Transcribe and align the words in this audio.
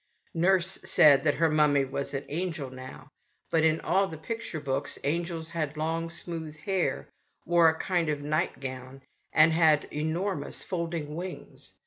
Nurse 0.33 0.79
said 0.83 1.23
that 1.25 1.35
her 1.35 1.47
mummy 1.51 1.85
was 1.85 2.15
an 2.15 2.25
angel 2.27 2.71
now; 2.71 3.09
but 3.51 3.63
in 3.63 3.79
all 3.81 4.07
the 4.07 4.17
picture 4.17 4.59
books 4.59 4.97
angels 5.03 5.51
had 5.51 5.77
long, 5.77 6.09
smooth 6.09 6.57
hair, 6.57 7.07
wore 7.45 7.69
a 7.69 7.77
kind 7.77 8.09
of 8.09 8.19
night 8.23 8.59
gown, 8.59 9.03
and 9.31 9.53
had 9.53 9.83
enormous, 9.93 10.63
folding 10.63 11.13
wings. 11.15 11.75